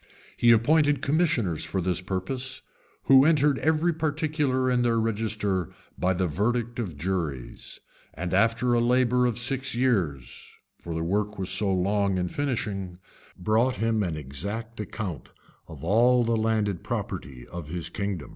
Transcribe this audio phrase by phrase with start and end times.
[0.35, 2.63] He appointed commissioners for this purpose,
[3.03, 7.79] who entered every particular in their register by the verdict of juries;
[8.15, 12.97] and after a labor of six years, (for the work was so long in finishing,)
[13.37, 15.29] brought him an exact account
[15.67, 18.29] of all the landed property of his kingdom.